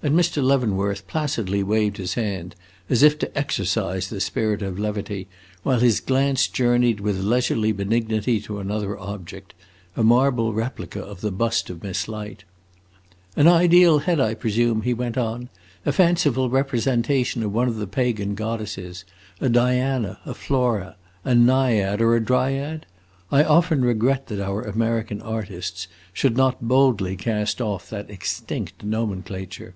[0.00, 0.40] And Mr.
[0.40, 2.54] Leavenworth placidly waved his hand,
[2.88, 5.26] as if to exorcise the spirit of levity,
[5.64, 9.54] while his glance journeyed with leisurely benignity to another object
[9.96, 12.44] a marble replica of the bust of Miss Light.
[13.34, 15.48] "An ideal head, I presume," he went on;
[15.84, 19.04] "a fanciful representation of one of the pagan goddesses
[19.40, 20.94] a Diana, a Flora,
[21.24, 22.86] a naiad or dryad?
[23.32, 29.74] I often regret that our American artists should not boldly cast off that extinct nomenclature."